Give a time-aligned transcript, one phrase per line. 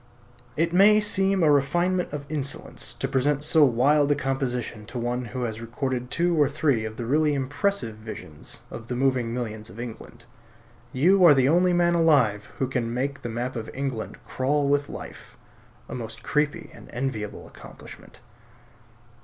[0.57, 5.25] It may seem a refinement of insolence to present so wild a composition to one
[5.25, 9.69] who has recorded two or three of the really impressive visions of the moving millions
[9.69, 10.25] of England.
[10.91, 14.89] You are the only man alive who can make the map of England crawl with
[14.89, 15.37] life;
[15.87, 18.21] a most creepy and enviable accomplishment.